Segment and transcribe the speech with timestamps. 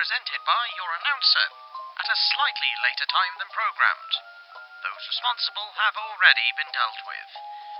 [0.00, 1.44] presented by your announcer
[2.00, 4.14] at a slightly later time than programmed.
[4.80, 7.30] Those responsible have already been dealt with.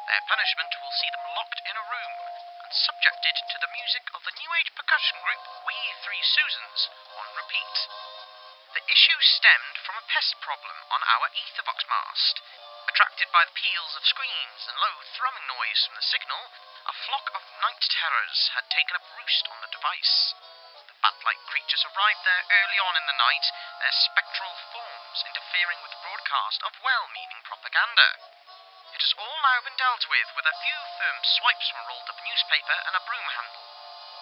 [0.05, 2.15] Their punishment will see them locked in a room
[2.60, 5.73] and subjected to the music of the New Age percussion group We
[6.04, 7.77] Three Susans on repeat.
[8.77, 12.37] The issue stemmed from a pest problem on our Etherbox mast.
[12.93, 16.52] Attracted by the peals of screams and low thrumming noise from the signal,
[16.84, 20.37] a flock of night terrors had taken up roost on the device.
[21.01, 23.46] Bat-like creatures arrived there early on in the night,
[23.80, 28.09] their spectral forms interfering with the broadcast of well-meaning propaganda.
[28.93, 32.21] It has all now been dealt with, with a few firm swipes from a rolled-up
[32.21, 33.65] newspaper and a broom handle.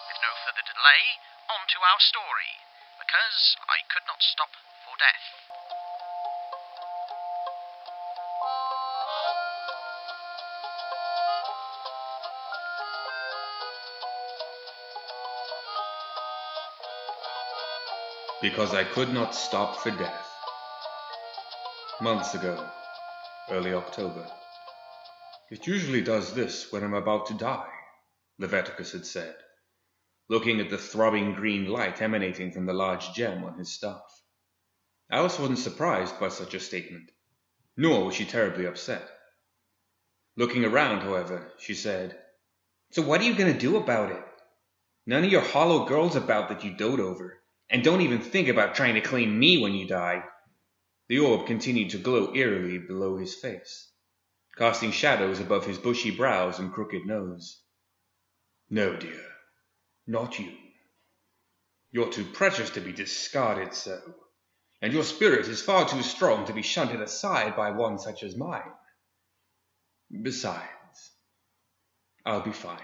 [0.07, 1.03] With no further delay,
[1.51, 2.53] on to our story,
[2.95, 4.55] because I could not stop
[4.87, 5.25] for death.
[18.41, 20.25] Because I could not stop for death.
[21.99, 22.69] Months ago,
[23.49, 24.25] early October.
[25.51, 27.67] It usually does this when I'm about to die,
[28.37, 29.35] Leviticus had said,
[30.29, 34.23] looking at the throbbing green light emanating from the large gem on his staff.
[35.11, 37.11] Alice wasn't surprised by such a statement,
[37.75, 39.05] nor was she terribly upset.
[40.37, 42.17] Looking around, however, she said,
[42.91, 44.23] So what are you going to do about it?
[45.05, 47.38] None of your hollow girls about that you dote over.
[47.69, 50.23] And don't even think about trying to claim me when you die.
[51.07, 53.91] The orb continued to glow eerily below his face,
[54.57, 57.61] casting shadows above his bushy brows and crooked nose.
[58.69, 59.25] No, dear,
[60.07, 60.51] not you.
[61.91, 63.99] You're too precious to be discarded so,
[64.81, 68.35] and your spirit is far too strong to be shunted aside by one such as
[68.35, 68.71] mine.
[70.21, 71.11] Besides,
[72.25, 72.79] I'll be fine.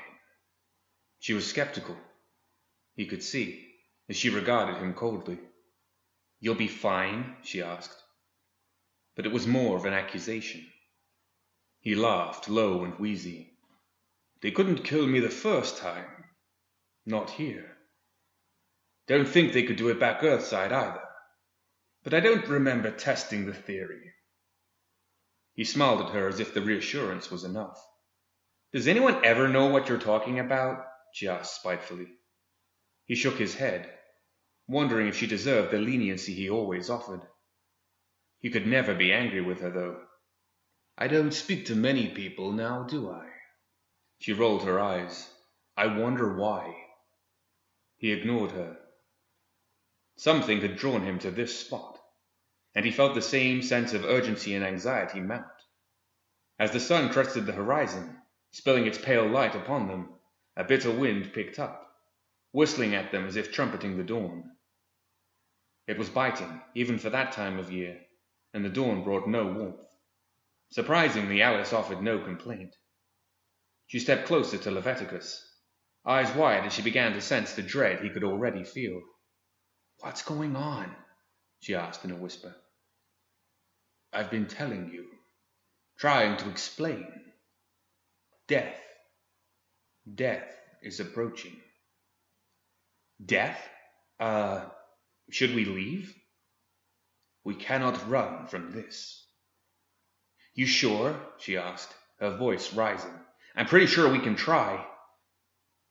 [1.19, 1.95] She was skeptical.
[2.95, 3.64] He could see
[4.09, 5.39] as she regarded him coldly.
[6.39, 7.37] You'll be fine?
[7.43, 8.03] she asked.
[9.15, 10.65] But it was more of an accusation.
[11.79, 13.53] He laughed, low and wheezy.
[14.41, 16.25] They couldn't kill me the first time.
[17.05, 17.77] Not here.
[19.07, 21.03] Don't think they could do it back Earthside either.
[22.03, 24.13] But I don't remember testing the theory.
[25.53, 27.79] He smiled at her as if the reassurance was enough.
[28.73, 30.85] Does anyone ever know what you're talking about?
[31.13, 32.07] she asked spitefully.
[33.05, 33.89] He shook his head,
[34.67, 37.21] wondering if she deserved the leniency he always offered.
[38.39, 40.01] He could never be angry with her, though.
[40.97, 43.27] I don't speak to many people now, do I?
[44.19, 45.29] She rolled her eyes.
[45.77, 46.75] I wonder why.
[47.97, 48.77] He ignored her.
[50.17, 51.99] Something had drawn him to this spot,
[52.73, 55.45] and he felt the same sense of urgency and anxiety mount.
[56.57, 58.17] As the sun crested the horizon,
[58.51, 60.13] spilling its pale light upon them,
[60.55, 61.85] a bitter wind picked up
[62.55, 64.54] whistling at them as if trumpeting the dawn.
[65.87, 67.99] It was biting, even for that time of year,
[68.53, 69.89] and the dawn brought no warmth.
[70.71, 72.75] Surprisingly, Alice offered no complaint.
[73.87, 75.47] She stepped closer to Leviticus,
[76.05, 79.01] eyes wide as she began to sense the dread he could already feel.
[79.99, 80.95] What's going on?
[81.59, 82.55] she asked in a whisper.
[84.11, 85.05] I've been telling you,
[85.99, 87.07] trying to explain.
[88.47, 88.79] Death.
[90.13, 91.55] Death is approaching.
[93.23, 93.59] Death?
[94.19, 94.65] Uh,
[95.29, 96.15] should we leave?
[97.43, 99.25] We cannot run from this.
[100.53, 101.19] You sure?
[101.37, 103.13] she asked, her voice rising.
[103.55, 104.85] I'm pretty sure we can try.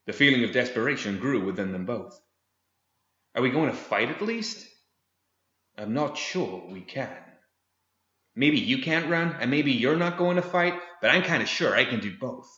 [0.07, 2.21] The feeling of desperation grew within them both.
[3.35, 4.69] Are we going to fight at least?
[5.77, 7.17] I'm not sure we can.
[8.37, 11.49] Maybe you can't run, and maybe you're not going to fight, but I'm kind of
[11.49, 12.49] sure I can do both.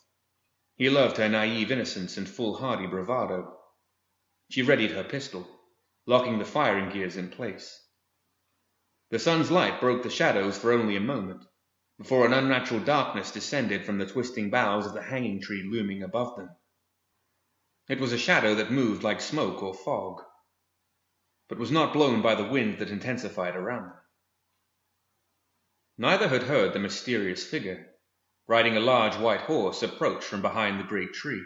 [0.76, 3.56] He loved her naive innocence and foolhardy bravado.
[4.50, 5.46] She readied her pistol,
[6.06, 7.82] locking the firing gears in place.
[9.11, 11.44] The sun's light broke the shadows for only a moment,
[11.99, 16.37] before an unnatural darkness descended from the twisting boughs of the hanging tree looming above
[16.37, 16.50] them.
[17.88, 20.23] It was a shadow that moved like smoke or fog,
[21.49, 24.00] but was not blown by the wind that intensified around them.
[25.99, 27.87] Neither had heard the mysterious figure,
[28.47, 31.43] riding a large white horse, approach from behind the great tree.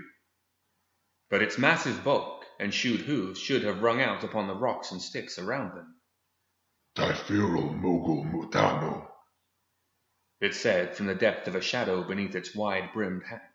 [1.29, 5.01] But its massive bulk and shoed hooves should have rung out upon the rocks and
[5.01, 5.99] sticks around them.
[6.95, 9.11] Typhirul Mogul Mutano.
[10.41, 13.55] It said from the depth of a shadow beneath its wide brimmed hat.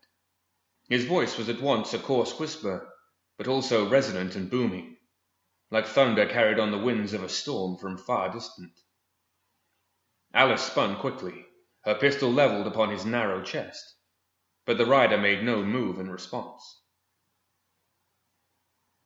[0.89, 2.91] His voice was at once a coarse whisper,
[3.37, 4.97] but also resonant and booming,
[5.69, 8.73] like thunder carried on the winds of a storm from far distant.
[10.33, 11.45] Alice spun quickly,
[11.83, 13.83] her pistol leveled upon his narrow chest,
[14.65, 16.81] but the rider made no move in response.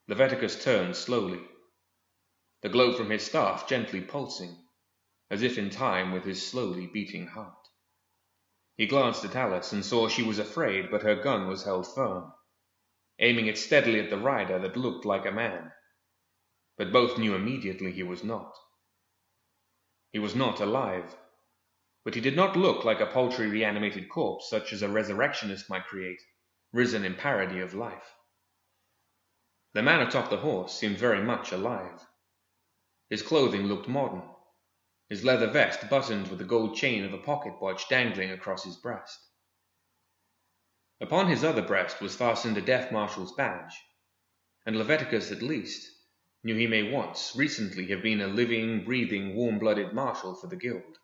[0.10, 1.40] Leviticus turned slowly,
[2.64, 4.58] the glow from his staff gently pulsing,
[5.30, 7.68] as if in time with his slowly beating heart.
[8.76, 12.34] He glanced at Alice and saw she was afraid, but her gun was held firm,
[13.20, 15.72] aiming it steadily at the rider that looked like a man.
[16.76, 18.56] But both knew immediately he was not.
[20.12, 21.16] He was not alive,
[22.04, 25.86] but he did not look like a paltry reanimated corpse such as a resurrectionist might
[25.86, 26.24] create,
[26.74, 28.16] risen in parody of life.
[29.74, 32.06] The man atop the horse seemed very much alive.
[33.10, 34.24] His clothing looked modern,
[35.10, 38.78] his leather vest buttoned with the gold chain of a pocket watch dangling across his
[38.78, 39.20] breast.
[41.00, 43.76] Upon his other breast was fastened a death marshal's badge,
[44.66, 45.88] and Leviticus at least
[46.44, 50.56] knew he may once, recently, have been a living, breathing, warm blooded marshal for the
[50.56, 50.98] guild.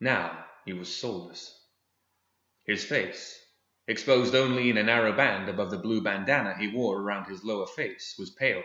[0.00, 1.66] Now he was soulless.
[2.64, 3.43] His face,
[3.86, 7.66] exposed only in a narrow band above the blue bandana he wore around his lower
[7.66, 8.62] face, was pale,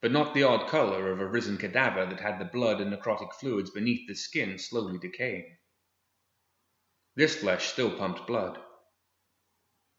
[0.00, 3.32] but not the odd color of a risen cadaver that had the blood and necrotic
[3.34, 5.56] fluids beneath the skin slowly decaying.
[7.16, 8.58] This flesh still pumped blood,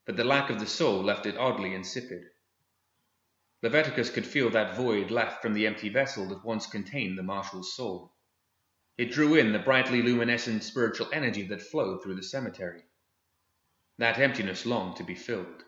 [0.06, 2.24] but the lack of the soul left it oddly insipid.
[3.62, 7.76] Leviticus could feel that void left from the empty vessel that once contained the marshal's
[7.76, 8.16] soul.
[8.98, 12.84] It drew in the brightly luminescent spiritual energy that flowed through the cemetery.
[14.00, 15.66] That emptiness longed to be filled.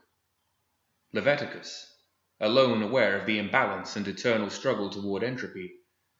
[1.11, 1.93] Leviticus,
[2.39, 5.73] alone aware of the imbalance and eternal struggle toward entropy,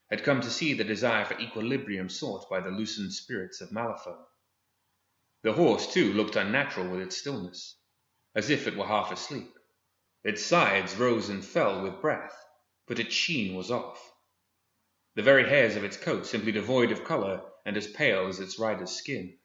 [0.10, 4.26] had come to see the desire for equilibrium sought by the loosened spirits of Malifaux.
[5.44, 7.78] The horse, too, looked unnatural with its stillness,
[8.36, 9.58] as if it were half asleep.
[10.22, 12.36] Its sides rose and fell with breath,
[12.88, 14.14] but its sheen was off.
[15.16, 18.60] The very hairs of its coat simply devoid of color and as pale as its
[18.60, 19.40] rider's skin.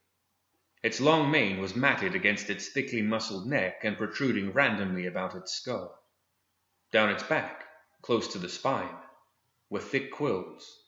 [0.86, 5.52] Its long mane was matted against its thickly muscled neck and protruding randomly about its
[5.52, 6.00] skull.
[6.92, 7.66] Down its back,
[8.02, 8.96] close to the spine,
[9.68, 10.84] were thick quills,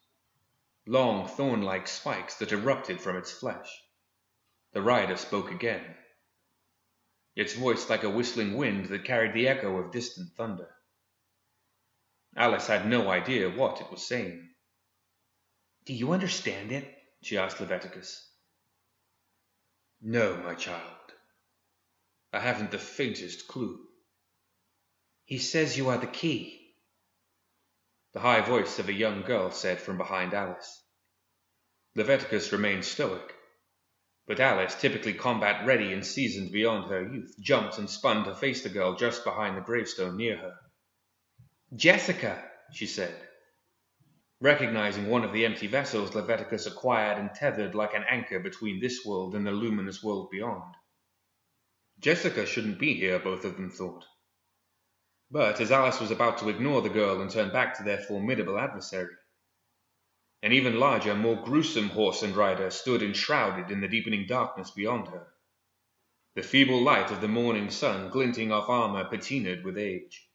[0.87, 3.69] long thorn like spikes that erupted from its flesh.
[4.71, 5.97] The rider spoke again,
[7.35, 10.73] its voice like a whistling wind that carried the echo of distant thunder.
[12.37, 14.49] Alice had no idea what it was saying.
[15.87, 16.87] Do you understand it?
[17.21, 18.27] she asked Leviticus.
[20.00, 20.83] No, my child.
[22.33, 23.81] I haven't the faintest clue.
[25.25, 26.75] He says you are the key.
[28.15, 30.83] The high voice of a young girl said from behind Alice.
[31.95, 33.35] Leviticus remained stoic,
[34.27, 38.62] but Alice, typically combat ready and seasoned beyond her youth, jumped and spun to face
[38.62, 40.55] the girl just behind the gravestone near her.
[41.75, 43.27] Jessica, she said.
[44.40, 49.04] Recognizing one of the empty vessels Leviticus acquired and tethered like an anchor between this
[49.04, 50.75] world and the luminous world beyond.
[51.99, 54.04] Jessica shouldn't be here, both of them thought.
[55.28, 58.59] But as Alice was about to ignore the girl and turn back to their formidable
[58.59, 59.14] adversary,
[60.40, 65.09] an even larger, more gruesome horse and rider stood enshrouded in the deepening darkness beyond
[65.09, 65.26] her,
[66.37, 70.28] the feeble light of the morning sun glinting off armor patinaed with age.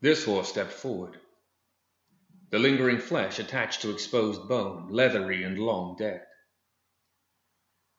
[0.00, 1.20] This horse stepped forward,
[2.52, 6.22] the lingering flesh attached to exposed bone, leathery and long dead.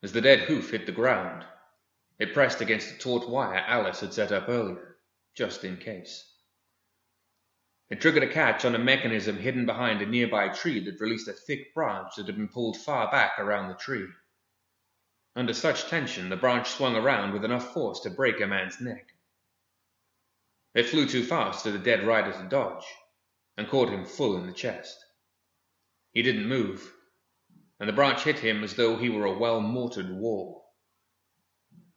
[0.03, 1.43] As the dead hoof hit the ground,
[2.19, 4.97] it pressed against the taut wire Alice had set up earlier,
[5.33, 6.29] just in case.
[7.89, 11.33] It triggered a catch on a mechanism hidden behind a nearby tree that released a
[11.33, 14.07] thick branch that had been pulled far back around the tree.
[15.35, 19.15] Under such tension, the branch swung around with enough force to break a man's neck.
[20.75, 22.85] It flew too fast for the dead rider to dodge,
[23.57, 24.97] and caught him full in the chest.
[26.11, 26.91] He didn't move,
[27.79, 30.63] and the branch hit him as though he were a well mortared wall.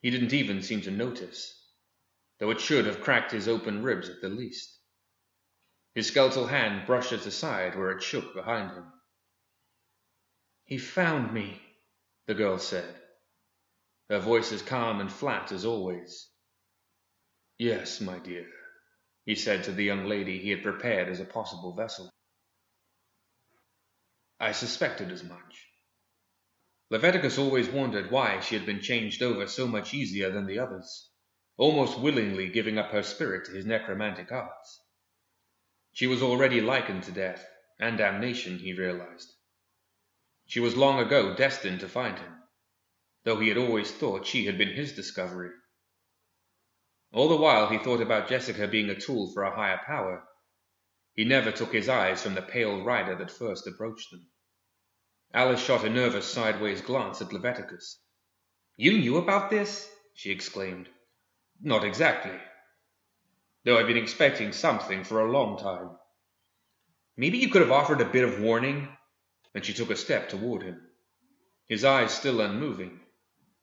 [0.00, 1.52] He didn't even seem to notice,
[2.38, 4.78] though it should have cracked his open ribs at the least.
[5.94, 8.92] His skeletal hand brushed it aside where it shook behind him.
[10.64, 11.60] He found me,
[12.26, 13.00] the girl said,
[14.10, 16.28] her voice as calm and flat as always.
[17.58, 18.46] Yes, my dear,
[19.26, 22.11] he said to the young lady he had prepared as a possible vessel.
[24.38, 25.66] I suspected as much.
[26.90, 31.11] Leviticus always wondered why she had been changed over so much easier than the others,
[31.56, 34.80] almost willingly giving up her spirit to his necromantic arts.
[35.92, 37.45] She was already likened to death,
[37.80, 39.33] and damnation, he realized.
[40.47, 42.33] She was long ago destined to find him,
[43.25, 45.50] though he had always thought she had been his discovery.
[47.16, 50.23] All the while he thought about Jessica being a tool for a higher power.
[51.14, 54.26] He never took his eyes from the pale rider that first approached them.
[55.32, 58.02] Alice shot a nervous sideways glance at Leviticus.
[58.76, 59.90] You knew about this?
[60.12, 60.90] she exclaimed.
[61.58, 62.38] Not exactly.
[63.64, 65.96] Though I've been expecting something for a long time.
[67.16, 68.94] Maybe you could have offered a bit of warning.
[69.54, 70.87] And she took a step toward him.
[71.66, 73.00] His eyes still unmoving.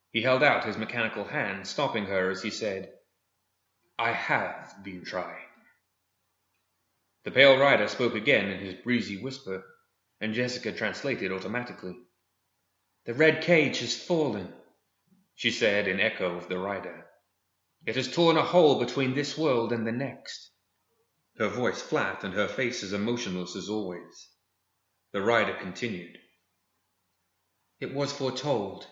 [0.09, 2.91] He held out his mechanical hand, stopping her as he said,
[4.03, 5.47] I have been trying.
[7.23, 9.63] The pale rider spoke again in his breezy whisper,
[10.19, 11.95] and Jessica translated automatically.
[13.05, 14.51] The red cage has fallen,
[15.35, 17.05] she said in echo of the rider.
[17.85, 20.51] It has torn a hole between this world and the next.
[21.37, 24.27] Her voice flat and her face as emotionless as always.
[25.13, 26.17] The rider continued.
[27.79, 28.85] It was foretold.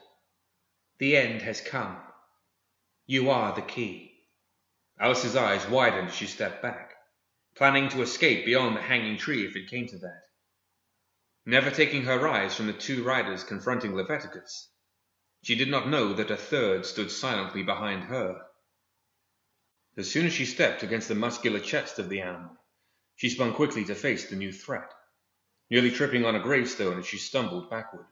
[0.99, 1.97] The end has come.
[3.07, 4.10] You are the key.
[5.03, 6.93] Alice's eyes widened as she stepped back,
[7.55, 10.21] planning to escape beyond the hanging tree if it came to that.
[11.43, 14.69] Never taking her eyes from the two riders confronting Leviticus,
[15.41, 18.45] she did not know that a third stood silently behind her.
[19.97, 22.55] As soon as she stepped against the muscular chest of the animal,
[23.15, 24.93] she spun quickly to face the new threat,
[25.71, 28.05] nearly tripping on a gravestone as she stumbled backward.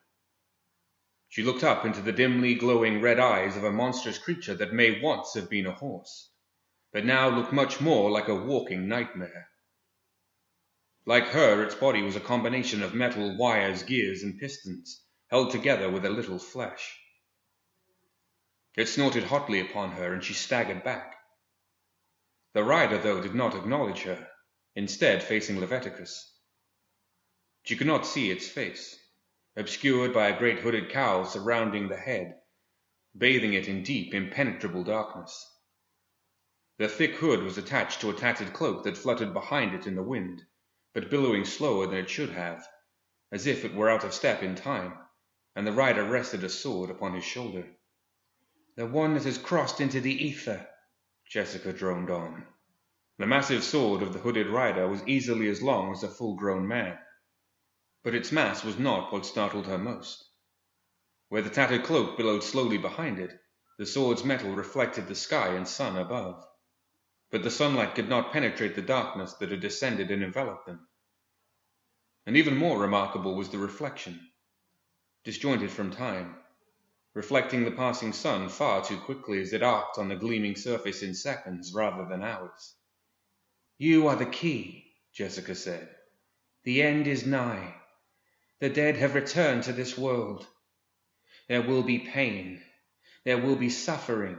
[1.28, 5.00] She looked up into the dimly glowing red eyes of a monstrous creature that may
[5.02, 6.32] once have been a horse,
[6.92, 9.48] but now looked much more like a walking nightmare.
[11.06, 15.90] Like her, its body was a combination of metal wires, gears, and pistons, held together
[15.90, 17.00] with a little flesh.
[18.76, 21.16] It snorted hotly upon her, and she staggered back.
[22.54, 24.28] The rider, though, did not acknowledge her,
[24.76, 26.34] instead facing Leviticus.
[27.64, 28.98] She could not see its face,
[29.56, 32.40] obscured by a great hooded cowl surrounding the head,
[33.16, 35.46] bathing it in deep, impenetrable darkness.
[36.80, 40.02] The thick hood was attached to a tattered cloak that fluttered behind it in the
[40.02, 40.46] wind,
[40.94, 42.66] but billowing slower than it should have,
[43.34, 44.98] as if it were out of step in time,
[45.58, 47.68] and the rider rested a sword upon his shoulder.
[48.78, 50.70] The one that has crossed into the ether,
[51.30, 52.48] Jessica droned on.
[53.18, 56.66] The massive sword of the hooded rider was easily as long as a full grown
[56.66, 56.98] man,
[58.04, 60.24] but its mass was not what startled her most.
[61.28, 63.38] Where the tattered cloak billowed slowly behind it,
[63.78, 66.46] the sword's metal reflected the sky and sun above
[67.32, 70.88] but the sunlight could not penetrate the darkness that had descended and enveloped them.
[72.26, 74.20] And even more remarkable was the reflection,
[75.24, 76.36] disjointed from time,
[77.14, 81.14] reflecting the passing sun far too quickly as it arced on the gleaming surface in
[81.14, 82.76] seconds rather than hours.
[83.78, 85.90] You are the key, Jessica said.
[86.64, 87.76] The end is nigh.
[88.60, 90.46] The dead have returned to this world.
[91.48, 92.62] There will be pain.
[93.24, 94.38] There will be suffering.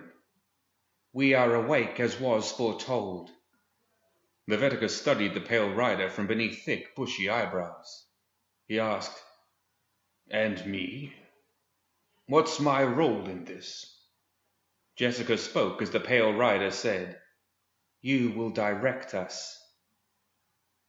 [1.13, 3.31] We are awake as was foretold.
[4.47, 8.07] Leviticus studied the pale rider from beneath thick, bushy eyebrows.
[8.69, 9.21] He asked,
[10.31, 11.13] And me?
[12.27, 14.01] What's my role in this?
[14.95, 17.21] Jessica spoke as the pale rider said,
[18.01, 19.61] You will direct us.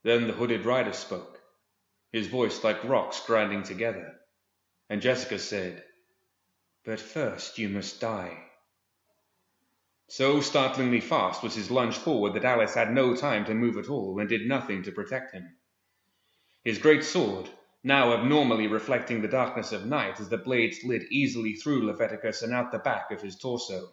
[0.04, 1.40] Then the hooded rider spoke,
[2.12, 4.20] his voice like rocks grinding together,
[4.88, 5.84] and Jessica said,
[6.84, 8.51] But first you must die.
[10.12, 13.88] So startlingly fast was his lunge forward that Alice had no time to move at
[13.88, 15.56] all and did nothing to protect him.
[16.62, 17.48] His great sword,
[17.82, 22.52] now abnormally reflecting the darkness of night as the blade slid easily through Leviticus and
[22.52, 23.90] out the back of his torso.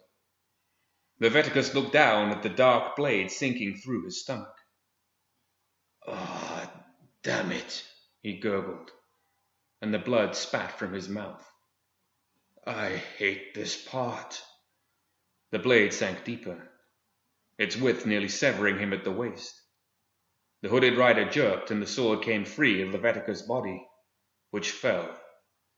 [1.20, 4.54] Leviticus looked down at the dark blade sinking through his stomach.
[6.06, 6.80] Ah, oh,
[7.22, 7.82] damn it,
[8.20, 8.90] he gurgled,
[9.80, 11.50] and the blood spat from his mouth.
[12.66, 14.42] I hate this part.
[15.50, 16.68] The blade sank deeper,
[17.58, 19.60] its width nearly severing him at the waist.
[20.62, 23.84] The hooded rider jerked, and the sword came free of Leviticus' body,
[24.50, 25.20] which fell,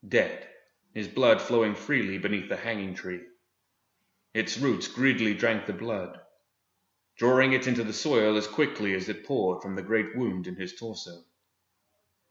[0.07, 0.47] dead,
[0.93, 3.21] his blood flowing freely beneath the hanging tree.
[4.35, 6.21] Its roots greedily drank the blood,
[7.17, 10.55] drawing it into the soil as quickly as it poured from the great wound in
[10.55, 11.23] his torso.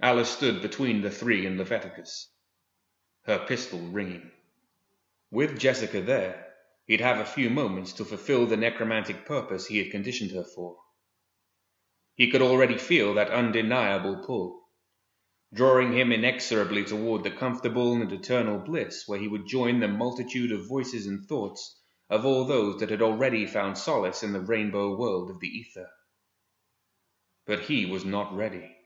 [0.01, 2.31] Alice stood between the three and Leviticus,
[3.25, 4.31] her pistol ringing.
[5.33, 6.52] With Jessica there,
[6.87, 10.79] He'd have a few moments to fulfill the necromantic purpose he had conditioned her for.
[12.17, 14.69] He could already feel that undeniable pull,
[15.55, 20.51] drawing him inexorably toward the comfortable and eternal bliss where he would join the multitude
[20.51, 24.97] of voices and thoughts of all those that had already found solace in the rainbow
[24.97, 25.89] world of the ether.
[27.47, 28.77] But he was not ready.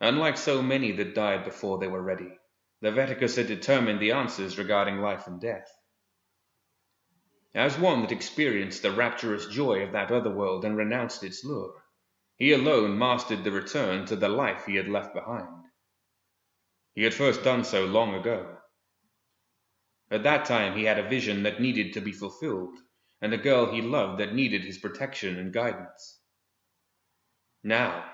[0.00, 2.30] Unlike so many that died before they were ready,
[2.80, 5.66] Leviticus had determined the answers regarding life and death.
[7.56, 11.82] As one that experienced the rapturous joy of that other world and renounced its lure,
[12.36, 15.64] he alone mastered the return to the life he had left behind.
[16.92, 18.58] He had first done so long ago.
[20.10, 22.76] At that time he had a vision that needed to be fulfilled,
[23.22, 26.20] and a girl he loved that needed his protection and guidance.
[27.64, 28.12] Now,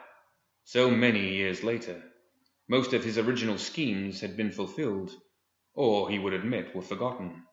[0.62, 2.00] so many years later,
[2.68, 5.10] most of his original schemes had been fulfilled,
[5.74, 7.44] or, he would admit, were forgotten.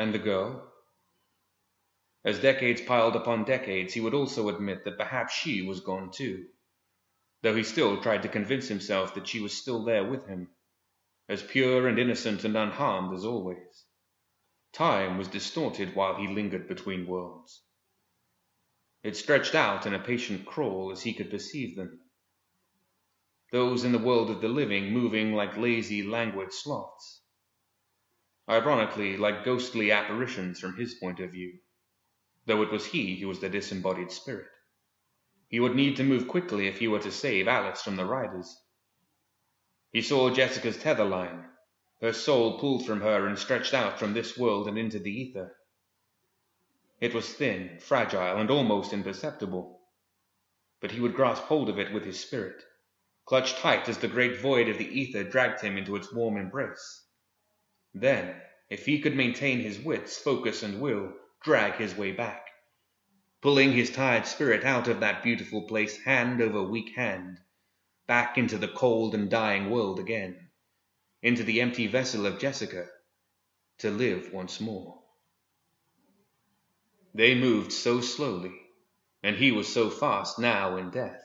[0.00, 0.72] And the girl?
[2.24, 6.48] As decades piled upon decades, he would also admit that perhaps she was gone too,
[7.42, 10.54] though he still tried to convince himself that she was still there with him,
[11.28, 13.84] as pure and innocent and unharmed as always.
[14.72, 17.62] Time was distorted while he lingered between worlds.
[19.02, 22.00] It stretched out in a patient crawl as he could perceive them.
[23.52, 27.20] Those in the world of the living moving like lazy, languid sloths.
[28.50, 31.60] Ironically, like ghostly apparitions from his point of view,
[32.46, 34.48] though it was he who was the disembodied spirit.
[35.46, 38.60] He would need to move quickly if he were to save Alice from the riders.
[39.92, 41.48] He saw Jessica's tether line,
[42.00, 45.54] her soul pulled from her and stretched out from this world and into the ether.
[47.00, 49.80] It was thin, fragile, and almost imperceptible.
[50.80, 52.64] But he would grasp hold of it with his spirit,
[53.26, 56.99] clutch tight as the great void of the ether dragged him into its warm embrace.
[57.92, 62.46] Then, if he could maintain his wits, focus, and will, drag his way back,
[63.40, 67.40] pulling his tired spirit out of that beautiful place hand over weak hand,
[68.06, 70.50] back into the cold and dying world again,
[71.20, 72.88] into the empty vessel of Jessica,
[73.78, 75.02] to live once more.
[77.12, 78.54] They moved so slowly,
[79.20, 81.20] and he was so fast now in death.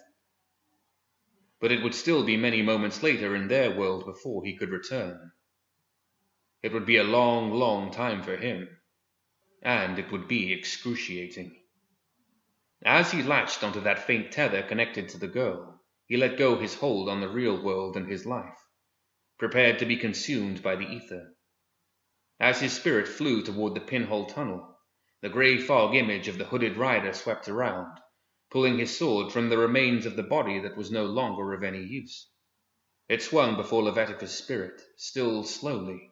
[1.60, 5.32] But it would still be many moments later in their world before he could return.
[6.66, 8.68] It would be a long, long time for him,
[9.62, 11.56] and it would be excruciating.
[12.84, 16.74] As he latched onto that faint tether connected to the girl, he let go his
[16.74, 18.58] hold on the real world and his life,
[19.38, 21.36] prepared to be consumed by the ether.
[22.40, 24.80] As his spirit flew toward the pinhole tunnel,
[25.22, 28.00] the grey fog image of the hooded rider swept around,
[28.50, 31.84] pulling his sword from the remains of the body that was no longer of any
[31.84, 32.28] use.
[33.08, 36.10] It swung before Leviticus' spirit, still slowly,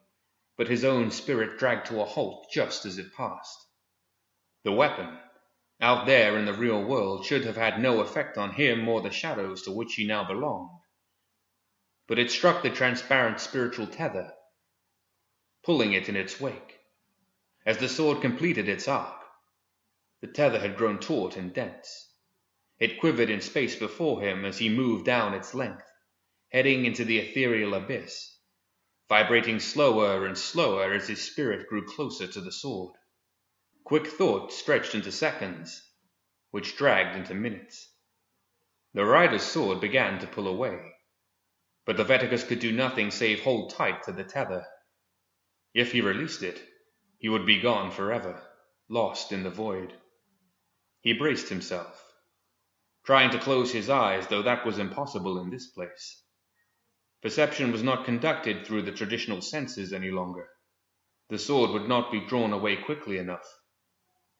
[0.57, 3.57] but his own spirit dragged to a halt just as it passed.
[4.63, 5.17] The weapon,
[5.81, 9.11] out there in the real world, should have had no effect on him or the
[9.11, 10.79] shadows to which he now belonged.
[12.07, 14.33] But it struck the transparent spiritual tether,
[15.63, 16.79] pulling it in its wake.
[17.65, 19.23] As the sword completed its arc,
[20.21, 22.13] the tether had grown taut and dense.
[22.79, 25.85] It quivered in space before him as he moved down its length,
[26.49, 28.32] heading into the ethereal abyss,
[29.13, 32.95] vibrating slower and slower as his spirit grew closer to the sword.
[33.83, 35.87] Quick thought stretched into seconds,
[36.49, 37.93] which dragged into minutes.
[38.95, 40.95] The rider's sword began to pull away,
[41.85, 44.65] but Leviticus could do nothing save hold tight to the tether.
[45.75, 46.59] If he released it,
[47.19, 48.41] he would be gone forever,
[48.89, 49.93] lost in the void.
[51.01, 52.03] He braced himself,
[53.05, 56.22] trying to close his eyes, though that was impossible in this place.
[57.23, 60.49] Perception was not conducted through the traditional senses any longer.
[61.29, 63.47] The sword would not be drawn away quickly enough,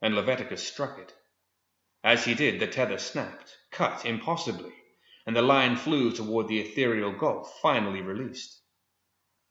[0.02, 1.16] and Leviticus struck it.
[2.04, 4.74] As he did, the tether snapped, cut impossibly,
[5.26, 8.62] and the line flew toward the ethereal gulf, finally released.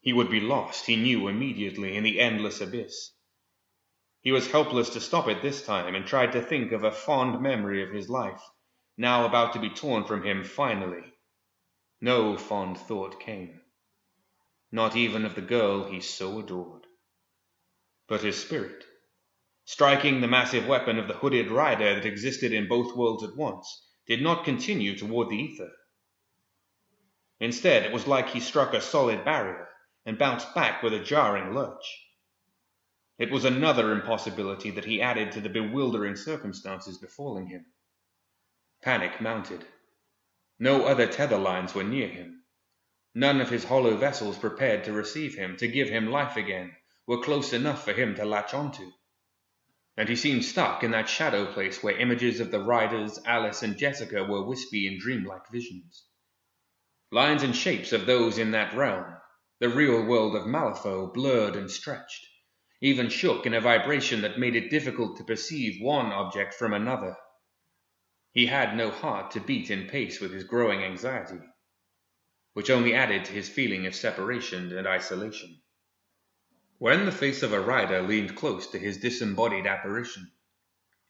[0.03, 3.13] He would be lost, he knew immediately, in the endless abyss.
[4.21, 7.41] He was helpless to stop it this time and tried to think of a fond
[7.41, 8.43] memory of his life,
[8.99, 11.12] now about to be torn from him finally.
[12.05, 13.61] No fond thought came,
[14.73, 16.85] not even of the girl he so adored.
[18.09, 18.85] But his spirit,
[19.67, 23.87] striking the massive weapon of the hooded rider that existed in both worlds at once,
[24.09, 25.71] did not continue toward the ether.
[27.39, 29.69] Instead, it was like he struck a solid barrier
[30.05, 32.05] and bounced back with a jarring lurch.
[33.17, 37.65] It was another impossibility that he added to the bewildering circumstances befalling him.
[38.83, 39.65] Panic mounted.
[40.63, 42.45] No other tether lines were near him.
[43.17, 47.21] None of his hollow vessels prepared to receive him, to give him life again, were
[47.21, 48.89] close enough for him to latch onto.
[49.97, 53.77] And he seemed stuck in that shadow place where images of the riders, Alice and
[53.77, 56.05] Jessica, were wispy and dreamlike visions.
[57.11, 59.17] Lines and shapes of those in that realm,
[59.59, 62.25] the real world of Malifaux, blurred and stretched
[62.81, 67.17] even shook in a vibration that made it difficult to perceive one object from another.
[68.33, 71.41] He had no heart to beat in pace with his growing anxiety.
[72.55, 75.61] which only added to his feeling of separation and isolation.
[76.79, 80.31] When the face of a rider leaned close to his disembodied apparition,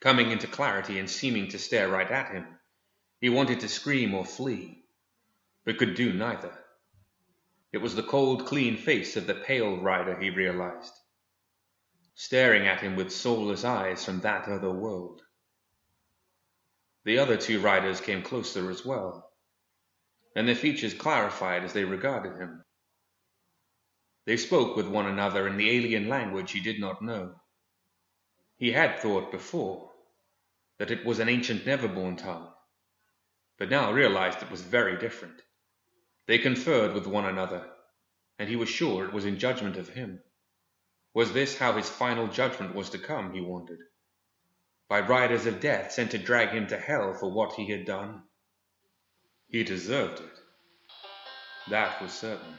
[0.00, 2.46] coming into clarity and seeming to stare right at him,
[3.20, 4.84] he wanted to scream or flee,
[5.64, 6.56] but could do neither.
[7.72, 10.92] It was the cold, clean face of the pale rider, he realized,
[12.14, 15.22] staring at him with soulless eyes from that other world.
[17.04, 19.28] The other two riders came closer as well,
[20.36, 22.64] and their features clarified as they regarded him.
[24.24, 27.40] They spoke with one another in the alien language he did not know.
[28.56, 29.90] He had thought before
[30.78, 32.52] that it was an ancient Neverborn tongue,
[33.58, 35.42] but now realized it was very different.
[36.26, 37.68] They conferred with one another,
[38.38, 40.22] and he was sure it was in judgment of him.
[41.14, 43.80] Was this how his final judgment was to come, he wondered?
[44.92, 48.24] By riders of death sent to drag him to hell for what he had done?
[49.48, 50.38] He deserved it.
[51.70, 52.58] That was certain.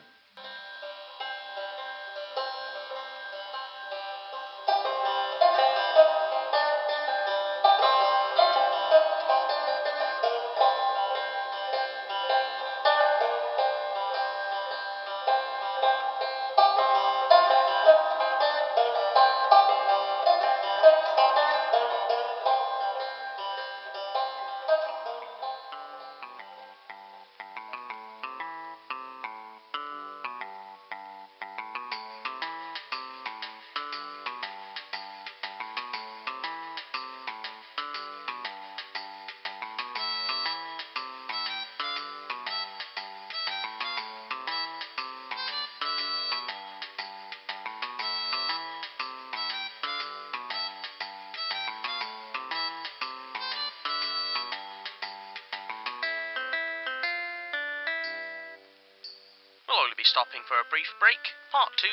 [60.74, 61.38] Brief break.
[61.54, 61.86] Part 2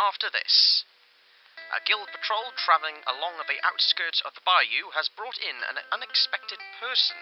[0.00, 0.88] after this.
[1.76, 6.56] A guild patrol travelling along the outskirts of the bayou has brought in an unexpected
[6.80, 7.20] person.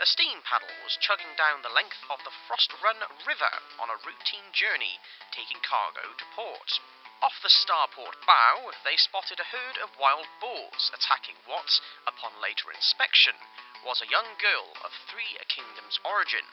[0.00, 4.00] The steam paddle was chugging down the length of the Frost Run River on a
[4.08, 5.04] routine journey,
[5.36, 6.80] taking cargo to port.
[7.20, 11.76] Off the starboard bow, they spotted a herd of wild boars attacking what,
[12.08, 13.36] upon later inspection,
[13.84, 16.48] was a young girl of three kingdoms' origin.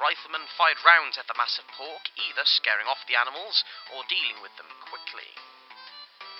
[0.00, 3.60] Riflemen fired rounds at the massive pork, either scaring off the animals
[3.92, 5.28] or dealing with them quickly.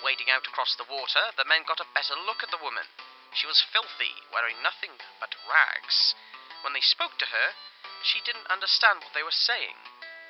[0.01, 2.89] Wading out across the water, the men got a better look at the woman.
[3.37, 6.17] She was filthy, wearing nothing but rags.
[6.65, 7.53] When they spoke to her,
[8.01, 9.77] she didn't understand what they were saying.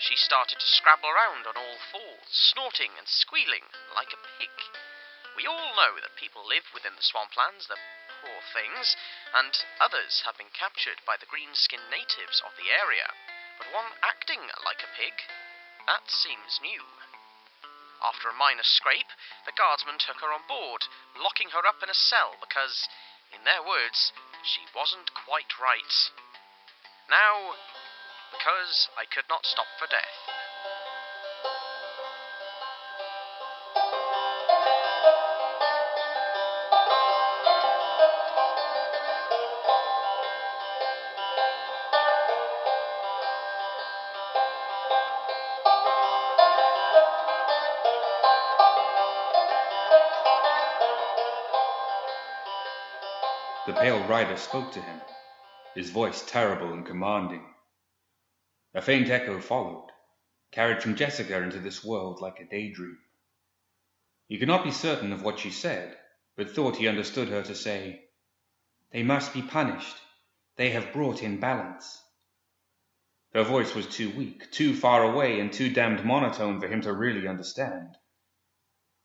[0.02, 4.50] She started to scrabble around on all fours, snorting and squealing like a pig.
[5.36, 7.78] We all know that people live within the swamplands, the
[8.20, 8.96] poor things,
[9.34, 13.08] and others have been captured by the green skinned natives of the area.
[13.58, 15.16] But one acting like a pig,
[15.88, 16.84] that seems new.
[18.00, 19.12] After a minor scrape,
[19.44, 22.88] the guardsmen took her on board, locking her up in a cell because,
[23.32, 25.94] in their words, she wasn't quite right.
[27.10, 27.56] Now,
[28.32, 30.39] because I could not stop for death.
[53.80, 55.00] Pale rider spoke to him,
[55.74, 57.42] his voice terrible and commanding.
[58.74, 59.88] A faint echo followed,
[60.52, 62.98] carried from Jessica into this world like a daydream.
[64.28, 65.96] He could not be certain of what she said,
[66.36, 68.02] but thought he understood her to say,
[68.92, 69.96] They must be punished.
[70.56, 72.02] They have brought in balance.
[73.32, 76.92] Her voice was too weak, too far away, and too damned monotone for him to
[76.92, 77.96] really understand.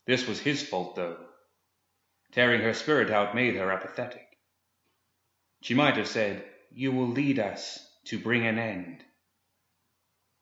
[0.06, 1.26] This was his fault, though.
[2.34, 4.25] Tearing her spirit out made her apathetic.
[5.66, 9.04] She might have said, You will lead us to bring an end.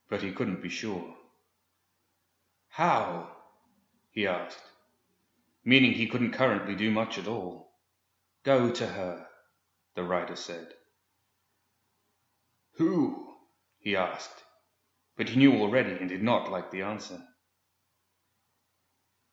[0.09, 1.15] But he couldn't be sure.
[2.67, 3.33] How?
[4.12, 4.62] he asked,
[5.63, 7.71] meaning he couldn't currently do much at all.
[8.43, 9.25] Go to her,
[9.95, 10.73] the rider said.
[12.73, 13.38] Who?
[13.79, 14.43] he asked,
[15.15, 17.23] but he knew already and did not like the answer.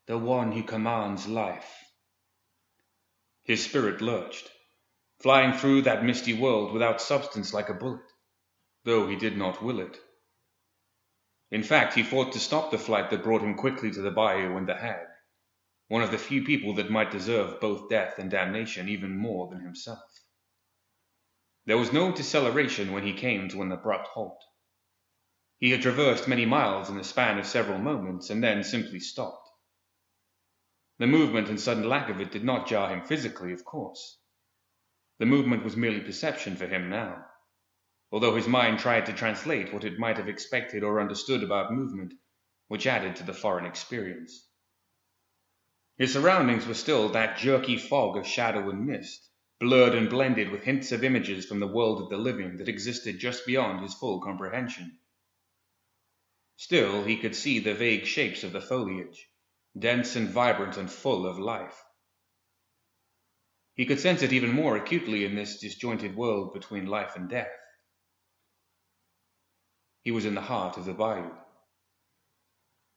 [0.07, 1.83] The one who commands life.
[3.43, 4.53] His spirit lurched,
[5.21, 8.01] flying through that misty world without substance like a bullet,
[8.85, 9.99] though he did not will it.
[11.51, 14.57] In fact, he fought to stop the flight that brought him quickly to the bayou
[14.57, 15.07] and the hag,
[15.89, 19.61] one of the few people that might deserve both death and damnation even more than
[19.61, 19.99] himself.
[21.67, 24.43] There was no deceleration when he came to an abrupt halt.
[25.59, 29.47] He had traversed many miles in the span of several moments and then simply stopped.
[30.99, 34.20] The movement and sudden lack of it did not jar him physically, of course.
[35.21, 37.27] The movement was merely perception for him now,
[38.11, 42.15] although his mind tried to translate what it might have expected or understood about movement,
[42.69, 44.49] which added to the foreign experience.
[45.99, 49.29] His surroundings were still that jerky fog of shadow and mist,
[49.61, 53.19] blurred and blended with hints of images from the world of the living that existed
[53.19, 55.01] just beyond his full comprehension.
[56.57, 59.29] Still, he could see the vague shapes of the foliage,
[59.79, 61.79] dense and vibrant and full of life.
[63.75, 67.51] He could sense it even more acutely in this disjointed world between life and death.
[70.03, 71.31] He was in the heart of the bayou.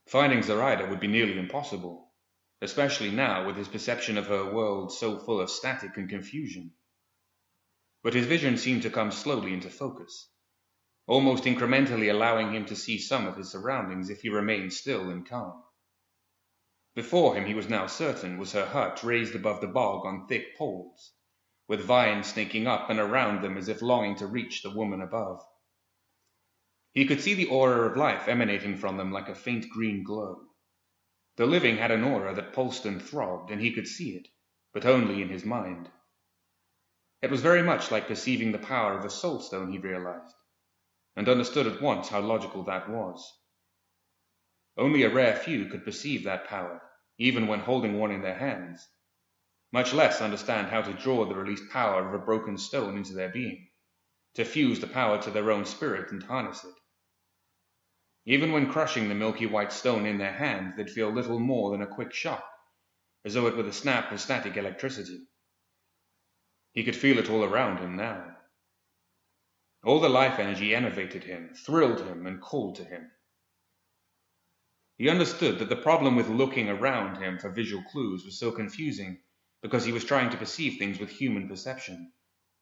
[0.08, 2.12] Finding Zoraida would be nearly impossible,
[2.62, 6.74] especially now with his perception of her world so full of static and confusion.
[8.04, 10.30] But his vision seemed to come slowly into focus,
[11.08, 15.26] almost incrementally allowing him to see some of his surroundings if he remained still and
[15.28, 15.64] calm.
[16.96, 20.56] Before him, he was now certain, was her hut raised above the bog on thick
[20.56, 21.14] poles,
[21.68, 25.42] with vines snaking up and around them as if longing to reach the woman above.
[26.92, 30.50] He could see the aura of life emanating from them like a faint green glow.
[31.38, 34.28] The living had an aura that pulsed and throbbed, and he could see it,
[34.72, 35.90] but only in his mind.
[37.24, 40.36] It was very much like perceiving the power of a soul stone, he realized,
[41.16, 43.28] and understood at once how logical that was.
[44.76, 46.82] Only a rare few could perceive that power,
[47.18, 48.88] even when holding one in their hands,
[49.72, 53.30] much less understand how to draw the released power of a broken stone into their
[53.30, 53.70] being,
[54.34, 56.74] to fuse the power to their own spirit and harness it.
[58.26, 61.82] Even when crushing the milky white stone in their hand, they'd feel little more than
[61.82, 62.44] a quick shock,
[63.26, 65.28] as though it were the snap of static electricity.
[66.72, 68.38] He could feel it all around him now.
[69.84, 73.12] All the life energy enervated him, thrilled him, and called to him.
[74.98, 79.22] He understood that the problem with looking around him for visual clues was so confusing
[79.62, 82.14] because he was trying to perceive things with human perception,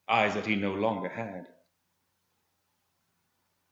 [0.08, 1.48] eyes that he no longer had.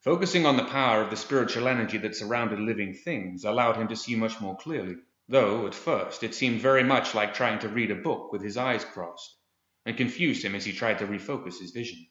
[0.02, 3.95] Focusing on the power of the spiritual energy that surrounded living things allowed him to
[3.95, 4.95] see much more clearly,
[5.28, 8.58] though at first it seemed very much like trying to read a book with his
[8.58, 9.38] eyes crossed,
[9.86, 12.08] and confused him as he tried to refocus his vision.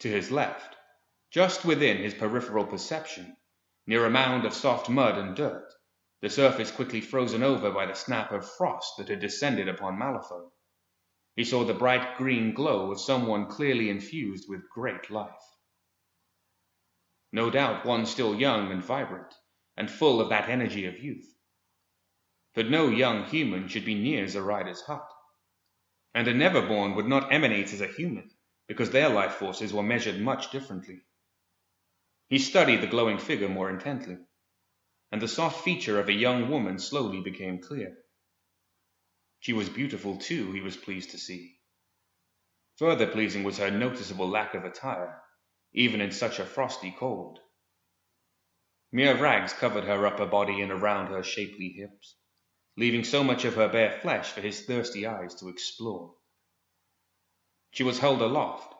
[0.00, 0.76] To his left,
[1.30, 3.36] just within his peripheral perception,
[3.86, 5.72] Near a mound of soft mud and dirt,
[6.20, 10.50] the surface quickly frozen over by the snap of frost that had descended upon Malifaux,
[11.36, 15.30] he saw the bright green glow of someone clearly infused with great life.
[17.30, 19.34] No doubt one still young and vibrant,
[19.76, 21.36] and full of that energy of youth.
[22.54, 25.06] But no young human should be near Zoraida's hut.
[26.14, 28.30] And a Neverborn would not emanate as a human,
[28.66, 31.02] because their life forces were measured much differently.
[32.28, 34.18] He studied the glowing figure more intently,
[35.12, 37.96] and the soft feature of a young woman slowly became clear.
[39.38, 41.60] She was beautiful too, he was pleased to see.
[42.78, 45.22] Further pleasing was her noticeable lack of attire,
[45.72, 47.38] even in such a frosty cold.
[48.90, 52.16] Mere rags covered her upper body and around her shapely hips,
[52.76, 56.14] leaving so much of her bare flesh for his thirsty eyes to explore.
[57.70, 58.74] She was held aloft,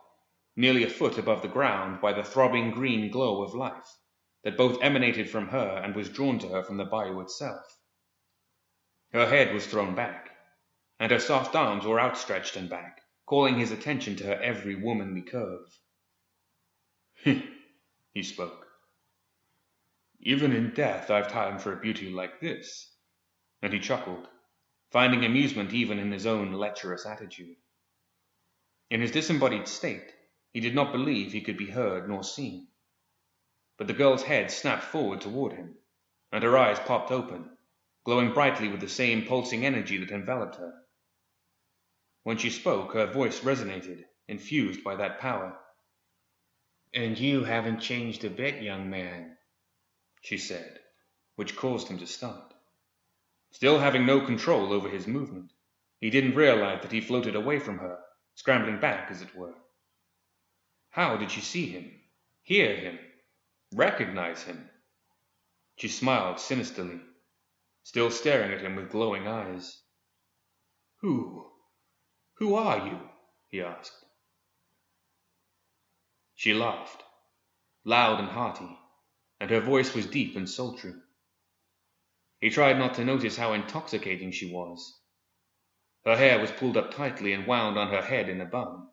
[0.57, 3.95] nearly a foot above the ground by the throbbing green glow of life
[4.43, 7.63] that both emanated from her and was drawn to her from the bayou itself.
[9.13, 10.31] Her head was thrown back,
[10.99, 15.21] and her soft arms were outstretched and back, calling his attention to her every womanly
[15.21, 15.79] curve.
[17.23, 18.65] he spoke.
[20.19, 22.91] Even in death I've time for a beauty like this.
[23.61, 24.27] And he chuckled,
[24.91, 27.57] finding amusement even in his own lecherous attitude.
[28.89, 30.13] In his disembodied state,
[30.57, 32.65] he did not believe he could be heard nor seen.
[33.77, 35.75] But the girl's head snapped forward toward him,
[36.31, 37.47] and her eyes popped open,
[38.03, 40.73] glowing brightly with the same pulsing energy that enveloped her.
[42.23, 45.55] When she spoke, her voice resonated, infused by that power.
[46.91, 49.37] And you haven't changed a bit, young man,
[50.23, 50.79] she said,
[51.35, 52.55] which caused him to start.
[53.51, 55.53] Still having no control over his movement,
[56.01, 57.99] he didn't realize that he floated away from her,
[58.33, 59.53] scrambling back, as it were.
[60.97, 61.91] How did she see him,
[62.41, 62.97] hear him,
[63.71, 64.67] recognize him?
[65.75, 66.99] She smiled sinisterly,
[67.83, 69.79] still staring at him with glowing eyes.
[71.01, 71.51] Who?
[72.37, 72.99] Who are you?
[73.47, 74.05] he asked.
[76.33, 77.03] She laughed,
[77.83, 78.75] loud and hearty,
[79.39, 80.95] and her voice was deep and sultry.
[82.39, 84.99] He tried not to notice how intoxicating she was.
[86.05, 88.89] Her hair was pulled up tightly and wound on her head in a bun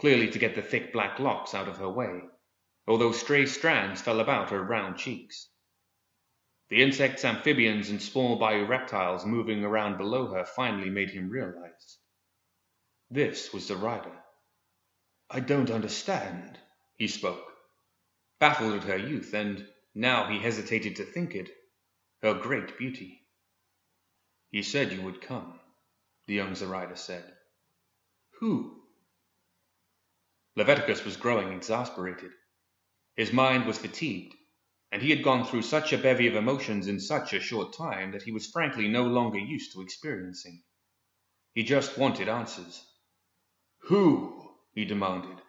[0.00, 2.20] clearly to get the thick black locks out of her way,
[2.86, 5.48] although stray strands fell about her round cheeks.
[6.70, 11.98] The insects, amphibians, and small bayou reptiles moving around below her finally made him realize.
[13.10, 14.18] This was the rider.
[15.30, 16.58] I don't understand,
[16.96, 17.52] he spoke,
[18.40, 21.50] baffled at her youth, and now he hesitated to think it,
[22.22, 23.22] her great beauty.
[24.50, 25.60] He said you would come,
[26.26, 27.24] the young Zoraida said.
[28.40, 28.83] Who?
[30.56, 32.32] Leviticus was growing exasperated.
[33.16, 34.34] His mind was fatigued,
[34.92, 38.12] and he had gone through such a bevy of emotions in such a short time
[38.12, 40.62] that he was frankly no longer used to experiencing.
[41.54, 42.84] He just wanted answers.
[43.82, 44.54] Who?
[44.74, 45.40] he demanded,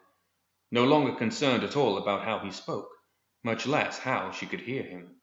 [0.70, 2.88] no longer concerned at all about how he spoke,
[3.44, 5.20] much less how she could hear him.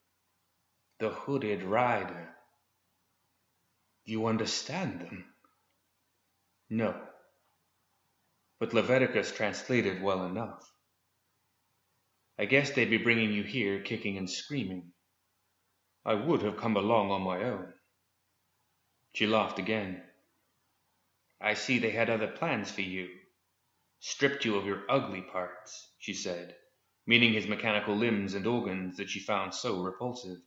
[0.98, 2.34] The hooded rider.
[4.04, 5.24] You understand them?
[6.70, 7.00] No.
[8.64, 10.72] But Leviticus translated well enough.
[12.38, 14.94] I guess they'd be bringing you here kicking and screaming.
[16.02, 17.74] I would have come along on my own.
[19.12, 20.02] She laughed again.
[21.42, 23.10] I see they had other plans for you.
[24.00, 26.56] Stripped you of your ugly parts, she said,
[27.06, 30.38] meaning his mechanical limbs and organs that she found so repulsive.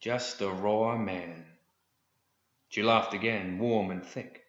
[0.00, 1.46] Just a raw man.
[2.68, 4.45] She laughed again, warm and thick.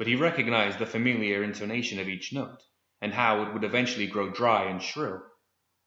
[0.00, 2.62] But he recognized the familiar intonation of each note,
[3.02, 5.20] and how it would eventually grow dry and shrill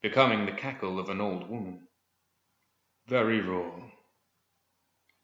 [0.04, 1.88] becoming the cackle of an old woman.
[3.08, 3.89] Very raw.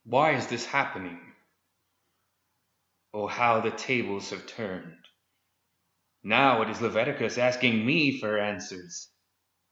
[0.06, 1.20] Why is this happening?
[3.14, 5.06] Oh, how the tables have turned.
[6.24, 9.12] Now it is Leviticus asking me for answers.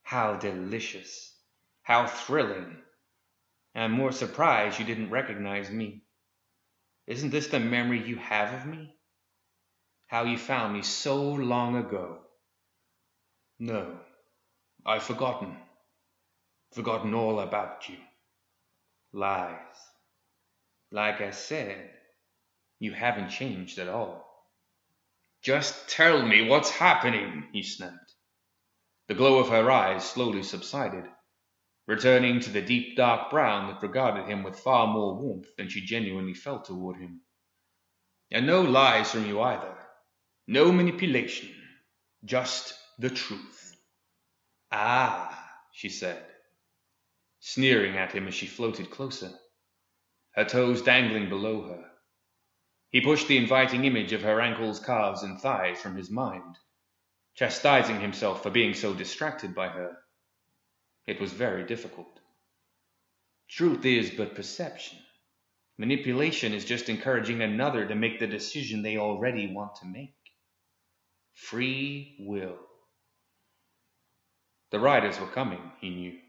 [0.03, 1.35] How delicious.
[1.81, 2.83] How thrilling.
[3.73, 6.03] I'm more surprised you didn't recognize me.
[7.07, 8.93] Isn't this the memory you have of me?
[10.07, 12.19] How you found me so long ago?
[13.59, 13.99] No,
[14.85, 15.57] I've forgotten.
[16.73, 17.97] Forgotten all about you.
[19.13, 19.57] Lies.
[20.91, 21.91] Like I said,
[22.79, 24.25] you haven't changed at all.
[25.41, 28.13] Just tell me what's happening, he snapped.
[29.07, 31.05] The glow of her eyes slowly subsided,
[31.87, 35.81] returning to the deep dark brown that regarded him with far more warmth than she
[35.85, 37.21] genuinely felt toward him.
[38.31, 39.75] And no lies from you either.
[40.49, 41.49] No manipulation.
[42.23, 43.75] Just the truth.
[44.71, 45.37] Ah,
[45.73, 46.25] she said,
[47.39, 49.31] sneering at him as she floated closer,
[50.31, 51.91] her toes dangling below her.
[52.89, 56.57] He pushed the inviting image of her ankles, calves, and thighs from his mind,
[57.35, 59.97] chastising himself for being so distracted by her.
[61.05, 62.19] It was very difficult.
[63.49, 64.99] Truth is but perception.
[65.77, 70.16] Manipulation is just encouraging another to make the decision they already want to make.
[71.37, 72.57] Free will.
[74.71, 76.19] The riders were coming, he knew.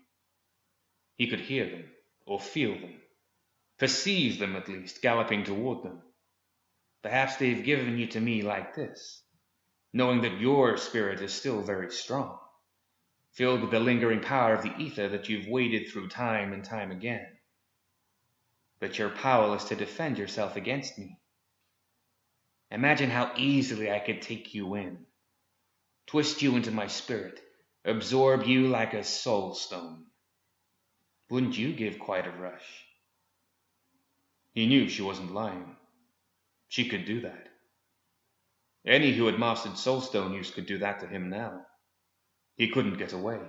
[1.16, 1.90] He could hear them,
[2.26, 3.00] or feel them,
[3.78, 6.02] perceive them at least, galloping toward them.
[7.02, 9.22] Perhaps they've given you to me like this,
[9.92, 12.38] knowing that your spirit is still very strong,
[13.32, 16.92] filled with the lingering power of the ether that you've waded through time and time
[16.92, 17.26] again.
[18.78, 21.17] But you're powerless to defend yourself against me.
[22.70, 25.06] Imagine how easily I could take you in,
[26.06, 27.40] twist you into my spirit,
[27.84, 30.04] absorb you like a soul stone.
[31.30, 32.84] Wouldn't you give quite a rush?
[34.52, 35.76] He knew she wasn't lying.
[36.68, 37.48] She could do that.
[38.86, 41.66] Any who had mastered soulstone use could do that to him now.
[42.56, 43.40] He couldn't get away.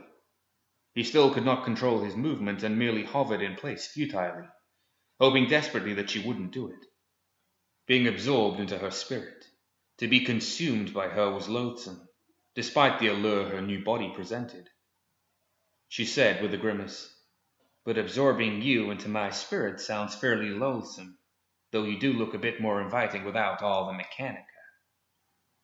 [0.93, 4.48] He still could not control his movement and merely hovered in place futilely,
[5.19, 6.85] hoping desperately that she wouldn't do it.
[7.90, 9.48] Being absorbed into her spirit,
[9.98, 12.08] to be consumed by her was loathsome
[12.54, 14.69] despite the allure her new body presented.
[15.87, 17.12] She said with a grimace,
[17.85, 21.17] But absorbing you into my spirit sounds fairly loathsome,
[21.71, 24.46] though you do look a bit more inviting without all the mechanica.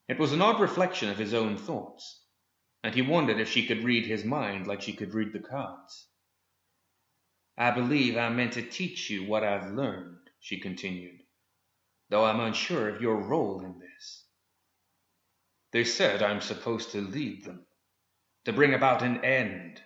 [0.07, 2.23] It was an odd reflection of his own thoughts,
[2.83, 6.07] and he wondered if she could read his mind like she could read the cards.
[7.55, 11.21] I believe I'm meant to teach you what I've learned, she continued,
[12.15, 14.23] though I'm unsure of your role in this.
[15.73, 17.65] They said I'm supposed to lead them,
[18.45, 19.81] to bring about an end,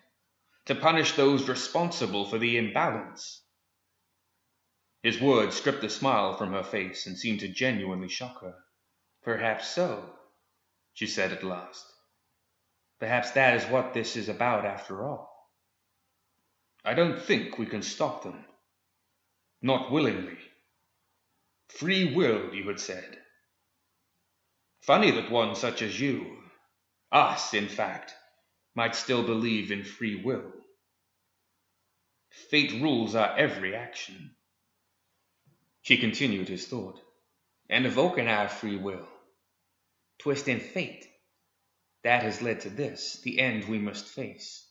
[0.67, 3.41] to punish those responsible for the imbalance.
[5.01, 8.53] His words stripped the smile from her face and seemed to genuinely shock her.
[9.23, 10.13] Perhaps so,
[10.93, 11.83] she said at last.
[12.99, 15.49] Perhaps that is what this is about after all.
[16.85, 18.45] I don't think we can stop them.
[19.63, 20.37] Not willingly.
[21.69, 23.17] Free will, you had said.
[24.81, 26.43] Funny that one such as you,
[27.11, 28.13] us, in fact,
[28.75, 30.51] might still believe in free will.
[32.49, 34.35] Fate rules our every action.
[35.81, 36.99] She continued his thought,
[37.69, 39.07] and evoking our free will,
[40.19, 41.07] twisting fate,
[42.03, 44.67] that has led to this, the end we must face,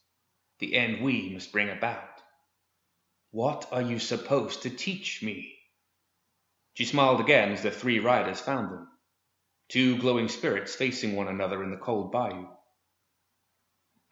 [0.59, 2.23] the end we must bring about.
[3.31, 5.58] What are you supposed to teach me?
[6.79, 8.89] She smiled again as the three riders found them,
[9.67, 12.47] two glowing spirits facing one another in the cold bayou.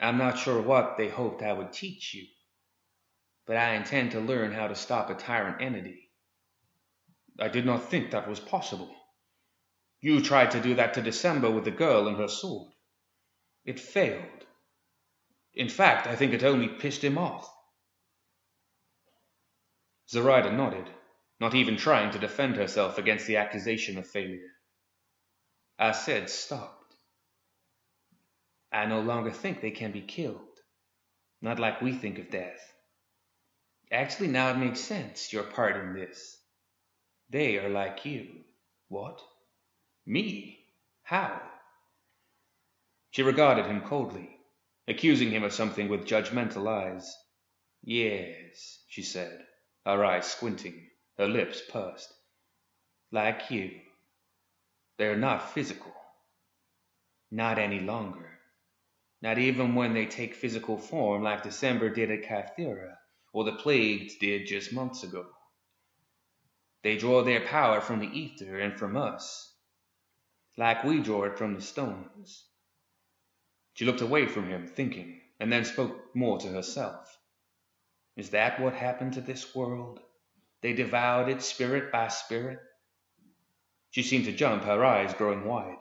[0.01, 2.27] I'm not sure what they hoped I would teach you,
[3.47, 6.11] but I intend to learn how to stop a tyrant entity.
[7.39, 8.93] I did not think that was possible.
[10.01, 12.73] You tried to do that to December with the girl and her sword.
[13.65, 14.45] It failed.
[15.55, 17.49] In fact, I think it only pissed him off.
[20.09, 20.91] Zoraida nodded,
[21.41, 24.53] not even trying to defend herself against the accusation of failure.
[25.81, 26.95] Arsed stopped.
[28.73, 30.41] I no longer think they can be killed,
[31.43, 32.73] not like we think of death.
[33.93, 36.37] Actually, now it makes sense, your part in this.
[37.31, 38.27] They are like you.
[38.89, 39.21] What?
[40.07, 40.59] Me?
[41.03, 41.41] How?
[43.11, 44.39] She regarded him coldly,
[44.89, 47.17] accusing him of something with judgmental eyes.
[47.83, 49.45] Yes, she said,
[49.85, 52.13] her eyes squinting, her lips pursed.
[53.11, 53.71] Like you.
[54.99, 55.95] They're not physical.
[57.31, 58.39] Not any longer.
[59.23, 62.97] Not even when they take physical form like December did at Kythera,
[63.33, 65.27] or the plagues did just months ago.
[66.83, 69.53] They draw their power from the ether and from us,
[70.57, 72.45] like we draw it from the stones.
[73.75, 77.19] She looked away from him, thinking, and then spoke more to herself.
[78.17, 80.01] Is that what happened to this world?
[80.67, 82.59] They devoured it spirit by spirit?
[83.93, 85.79] She seemed to jump, her eyes growing wide.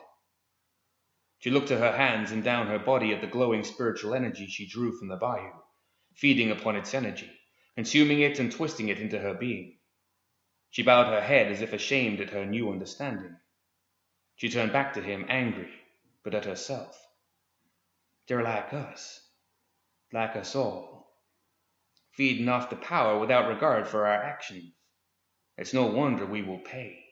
[1.39, 4.67] She looked to her hands and down her body at the glowing spiritual energy she
[4.67, 5.53] drew from the bayou,
[6.13, 7.31] feeding upon its energy,
[7.73, 9.79] consuming it and twisting it into her being.
[10.69, 13.35] She bowed her head as if ashamed at her new understanding.
[14.35, 15.73] She turned back to him, angry,
[16.23, 16.95] but at herself.
[18.27, 19.19] They're like us,
[20.13, 21.11] like us all,
[22.11, 24.73] feeding off the power without regard for our actions.
[25.57, 27.03] It's no wonder we will pay.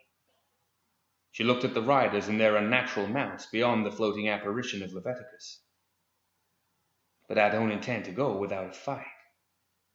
[1.32, 5.62] She looked at the riders and their unnatural mounts beyond the floating apparition of Leviticus.
[7.28, 9.08] But I don't intend to go without a fight.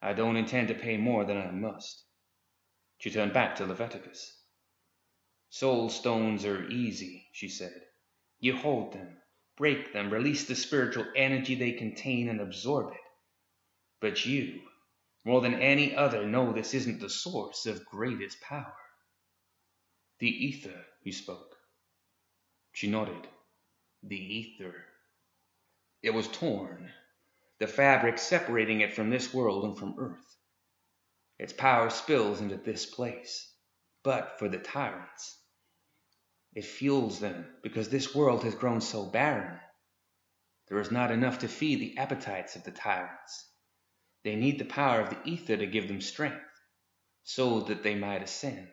[0.00, 2.04] I don't intend to pay more than I must.
[2.98, 4.42] She turned back to Leviticus.
[5.50, 7.86] Soul stones are easy, she said.
[8.40, 9.16] You hold them,
[9.56, 13.00] break them, release the spiritual energy they contain, and absorb it.
[14.00, 14.60] But you,
[15.28, 18.72] more than any other, know this isn't the source of greatest power.
[20.20, 21.54] The ether, he spoke.
[22.72, 23.28] She nodded.
[24.02, 24.86] The ether.
[26.02, 26.90] It was torn,
[27.58, 30.36] the fabric separating it from this world and from Earth.
[31.38, 33.52] Its power spills into this place.
[34.02, 35.38] But for the tyrants,
[36.54, 39.60] it fuels them because this world has grown so barren.
[40.68, 43.47] There is not enough to feed the appetites of the tyrants.
[44.28, 46.44] They need the power of the ether to give them strength,
[47.22, 48.70] so that they might ascend,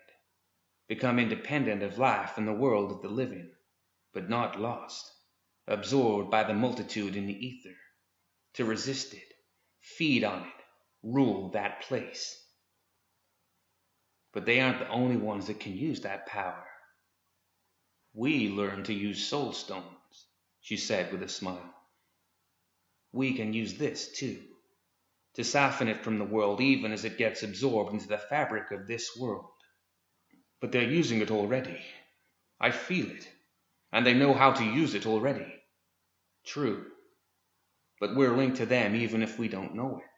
[0.89, 3.55] become independent of life and the world of the living,
[4.11, 5.09] but not lost,
[5.65, 7.77] absorbed by the multitude in the ether
[8.55, 9.33] to resist it,
[9.79, 10.63] feed on it,
[11.03, 12.37] rule that place.
[14.33, 16.67] But they aren't the only ones that can use that power.
[18.13, 20.27] We learn to use soul stones,
[20.59, 21.73] she said with a smile.
[23.13, 24.43] We can use this too,
[25.35, 28.87] to soften it from the world even as it gets absorbed into the fabric of
[28.87, 29.51] this world.
[30.61, 31.79] But they're using it already.
[32.59, 33.27] I feel it,
[33.91, 35.53] and they know how to use it already.
[36.45, 36.85] True,
[37.99, 40.09] but we're linked to them even if we don't know it.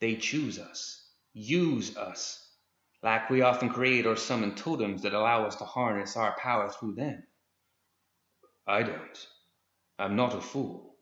[0.00, 2.42] They choose us, use us,
[3.02, 6.94] like we often create or summon totems that allow us to harness our power through
[6.96, 7.22] them.
[8.66, 9.26] I don't.
[9.98, 10.96] I'm not a fool.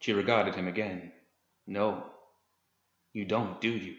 [0.00, 1.12] She regarded him again.
[1.70, 2.04] No,
[3.12, 3.94] you don't, do you?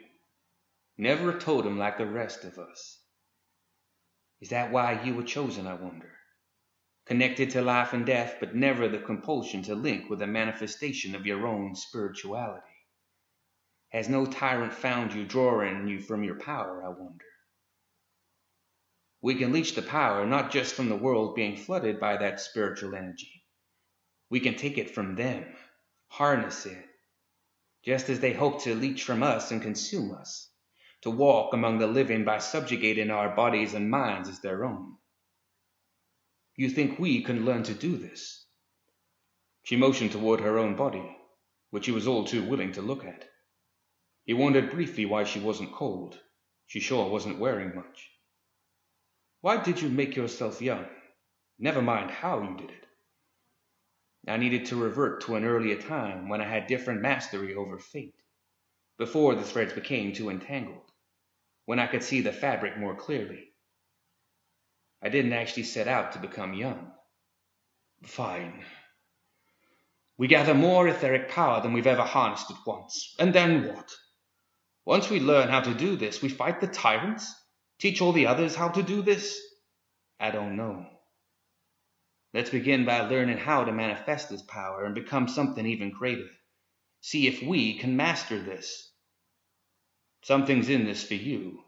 [0.97, 2.99] Never a totem like the rest of us.
[4.41, 6.11] Is that why you were chosen, I wonder?
[7.05, 11.25] connected to life and death, but never the compulsion to link with a manifestation of
[11.25, 12.65] your own spirituality?
[13.89, 17.25] Has no tyrant found you drawing you from your power, I wonder?
[19.21, 22.95] We can leech the power not just from the world being flooded by that spiritual
[22.95, 23.43] energy.
[24.29, 25.45] We can take it from them,
[26.07, 26.85] harness it,
[27.83, 30.49] just as they hope to leech from us and consume us,
[31.01, 34.95] to walk among the living by subjugating our bodies and minds as their own.
[36.55, 38.45] You think we can learn to do this?
[39.63, 41.17] She motioned toward her own body,
[41.71, 43.27] which he was all too willing to look at.
[44.25, 46.19] He wondered briefly why she wasn't cold.
[46.67, 48.09] She sure wasn't wearing much.
[49.41, 50.85] Why did you make yourself young?
[51.57, 52.85] Never mind how you did it.
[54.27, 58.21] I needed to revert to an earlier time when I had different mastery over fate,
[58.97, 60.91] before the threads became too entangled,
[61.65, 63.51] when I could see the fabric more clearly.
[65.01, 66.91] I didn't actually set out to become young.
[68.03, 68.63] Fine.
[70.17, 73.15] We gather more etheric power than we've ever harnessed at once.
[73.17, 73.91] And then what?
[74.85, 77.33] Once we learn how to do this, we fight the tyrants?
[77.79, 79.41] Teach all the others how to do this?
[80.19, 80.85] I don't know.
[82.33, 86.29] Let's begin by learning how to manifest this power and become something even greater.
[87.01, 88.91] See if we can master this.
[90.23, 91.63] Something's in this for you.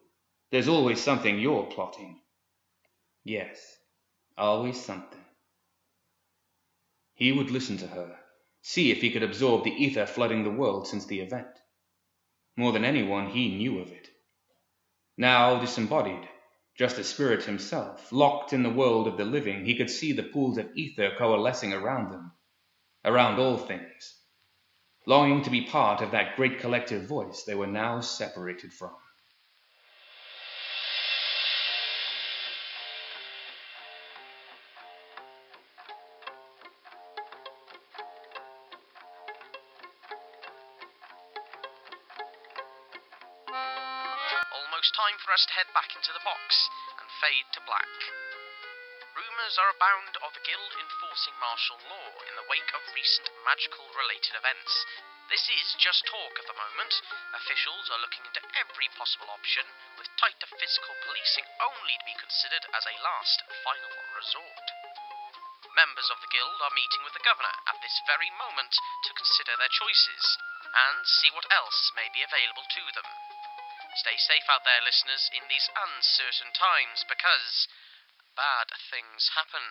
[0.52, 2.22] There's always something you're plotting.
[3.24, 3.60] Yes,
[4.38, 5.20] always something.
[7.16, 8.16] He would listen to her,
[8.62, 11.48] see if he could absorb the ether flooding the world since the event.
[12.56, 14.10] More than anyone, he knew of it.
[15.18, 16.28] Now disembodied,
[16.76, 20.24] just as spirit himself, locked in the world of the living, he could see the
[20.24, 22.32] pools of ether coalescing around them,
[23.06, 24.20] around all things,
[25.06, 28.96] longing to be part of that great collective voice they were now separated from.
[45.34, 46.70] Us to head back into the box
[47.02, 47.90] and fade to black.
[49.18, 53.82] Rumours are abound of the Guild enforcing martial law in the wake of recent magical
[53.98, 54.74] related events.
[55.34, 56.94] This is just talk at the moment.
[57.34, 59.66] Officials are looking into every possible option,
[59.98, 64.66] with tighter physical policing only to be considered as a last final resort.
[65.74, 68.78] Members of the Guild are meeting with the Governor at this very moment
[69.10, 70.38] to consider their choices
[70.78, 73.10] and see what else may be available to them.
[73.94, 77.68] Stay safe out there, listeners, in these uncertain times because
[78.36, 79.68] bad things happen.